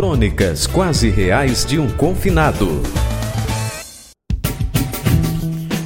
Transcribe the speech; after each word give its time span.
Crônicas 0.00 0.66
quase 0.66 1.10
reais 1.10 1.62
de 1.62 1.78
um 1.78 1.86
confinado. 1.86 2.80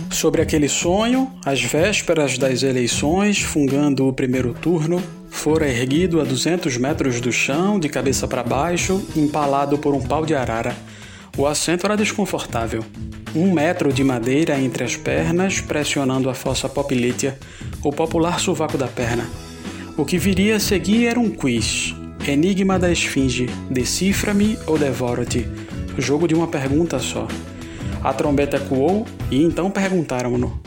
Sobre 0.09 0.41
aquele 0.41 0.69
sonho, 0.69 1.33
às 1.45 1.61
vésperas 1.61 2.39
das 2.39 2.63
eleições, 2.63 3.41
fungando 3.41 4.07
o 4.07 4.13
primeiro 4.13 4.55
turno, 4.55 5.03
fora 5.29 5.69
erguido 5.69 6.21
a 6.21 6.25
200 6.25 6.77
metros 6.77 7.21
do 7.21 7.33
chão, 7.33 7.81
de 7.81 7.89
cabeça 7.89 8.29
para 8.29 8.45
baixo, 8.45 9.05
empalado 9.17 9.79
por 9.79 9.97
um 9.97 10.01
pau 10.01 10.25
de 10.25 10.33
arara. 10.33 10.77
O 11.37 11.45
assento 11.45 11.85
era 11.85 11.97
desconfortável. 11.97 12.85
Um 13.35 13.53
metro 13.53 13.93
de 13.93 14.05
madeira 14.05 14.57
entre 14.61 14.85
as 14.85 14.95
pernas, 14.95 15.61
pressionando 15.61 16.31
a 16.31 16.35
fossa 16.35 16.69
popilítea, 16.69 17.37
o 17.83 17.91
popular 17.91 18.39
sovaco 18.39 18.79
da 18.79 18.87
perna. 18.87 19.29
O 19.97 20.05
que 20.05 20.19
viria 20.19 20.55
a 20.55 20.61
seguir 20.61 21.07
era 21.07 21.19
um 21.19 21.31
quiz. 21.31 21.97
Enigma 22.27 22.79
da 22.79 22.91
Esfinge, 22.91 23.51
decifra-me 23.71 24.57
ou 24.67 24.79
devora-te. 24.79 25.47
Jogo 25.99 26.27
de 26.27 26.35
uma 26.35 26.49
pergunta 26.49 26.99
só. 26.99 27.29
A 28.03 28.15
trombeta 28.15 28.57
ecoou 28.57 29.07
e 29.31 29.43
então 29.43 29.71
perguntaram-no: 29.71 30.59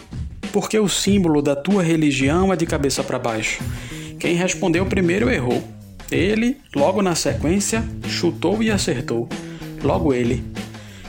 Por 0.53 0.69
que 0.69 0.77
o 0.77 0.87
símbolo 0.87 1.41
da 1.41 1.55
tua 1.55 1.81
religião 1.81 2.53
é 2.53 2.55
de 2.55 2.67
cabeça 2.67 3.03
para 3.03 3.17
baixo? 3.17 3.63
Quem 4.19 4.35
respondeu 4.35 4.85
primeiro 4.85 5.31
errou. 5.31 5.63
Ele, 6.11 6.57
logo 6.75 7.01
na 7.01 7.15
sequência, 7.15 7.83
chutou 8.07 8.61
e 8.61 8.69
acertou. 8.69 9.27
Logo 9.83 10.13
ele. 10.13 10.43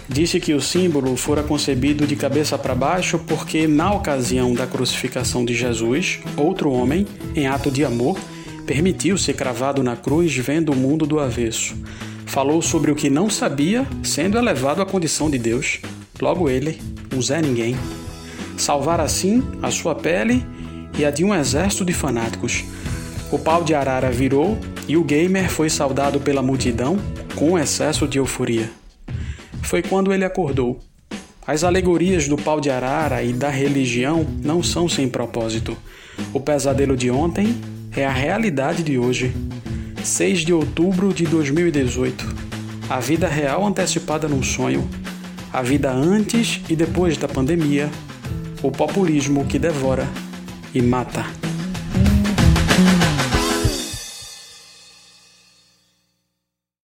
Disse 0.09 0.41
que 0.41 0.55
o 0.55 0.63
símbolo 0.63 1.15
fora 1.15 1.43
concebido 1.43 2.07
de 2.07 2.17
cabeça 2.17 2.57
para 2.57 2.75
baixo 2.75 3.19
porque, 3.19 3.69
na 3.69 3.93
ocasião 3.93 4.55
da 4.55 4.67
crucificação 4.67 5.45
de 5.45 5.53
Jesus, 5.55 6.21
outro 6.39 6.73
homem, 6.73 7.07
em 7.37 7.47
ato 7.47 7.71
de 7.71 7.85
amor, 7.85 8.19
permitiu 8.69 9.17
ser 9.17 9.33
cravado 9.33 9.83
na 9.83 9.97
cruz 9.97 10.37
vendo 10.37 10.73
o 10.73 10.77
mundo 10.77 11.07
do 11.07 11.19
avesso. 11.19 11.75
Falou 12.27 12.61
sobre 12.61 12.91
o 12.91 12.95
que 12.95 13.09
não 13.09 13.31
sabia, 13.31 13.87
sendo 14.03 14.37
elevado 14.37 14.83
à 14.83 14.87
condição 14.87 15.31
de 15.31 15.39
Deus. 15.39 15.81
Logo 16.21 16.51
ele, 16.51 16.79
um 17.17 17.23
Zé 17.23 17.41
Ninguém. 17.41 17.75
Salvar 18.59 19.01
assim 19.01 19.43
a 19.63 19.71
sua 19.71 19.95
pele 19.95 20.45
e 20.99 21.05
a 21.07 21.11
de 21.11 21.25
um 21.25 21.35
exército 21.35 21.83
de 21.83 21.95
fanáticos. 21.95 22.63
O 23.33 23.39
pau 23.39 23.65
de 23.65 23.75
arara 23.75 24.11
virou 24.11 24.59
e 24.87 24.99
o 24.99 25.03
gamer 25.03 25.49
foi 25.49 25.71
saudado 25.71 26.21
pela 26.21 26.43
multidão 26.43 26.99
com 27.37 27.59
excesso 27.59 28.07
de 28.07 28.19
euforia. 28.19 28.71
Foi 29.63 29.83
quando 29.83 30.13
ele 30.13 30.27
acordou. 30.27 30.79
As 31.47 31.65
alegorias 31.65 32.29
do 32.29 32.37
pau 32.37 32.61
de 32.61 32.69
arara 32.69 33.23
e 33.23 33.33
da 33.33 33.49
religião 33.49 34.27
não 34.45 34.63
são 34.63 34.87
sem 34.87 35.09
propósito. 35.09 35.75
O 36.35 36.41
pesadelo 36.41 36.95
de 36.95 37.11
ontem 37.11 37.57
é 37.99 38.07
a 38.07 38.13
realidade 38.13 38.83
de 38.83 38.99
hoje. 38.99 39.35
6 40.03 40.41
de 40.41 40.53
outubro 40.53 41.13
de 41.13 41.25
2018. 41.25 42.27
A 42.89 43.01
vida 43.01 43.29
real 43.29 43.67
antecipada 43.67 44.29
num 44.29 44.43
sonho 44.43 44.89
a 45.53 45.63
vida 45.63 45.91
antes 45.91 46.61
e 46.69 46.77
depois 46.77 47.17
da 47.17 47.27
pandemia, 47.27 47.91
o 48.63 48.71
populismo 48.71 49.47
que 49.47 49.59
devora 49.59 50.07
e 50.75 50.83
mata. 50.83 51.25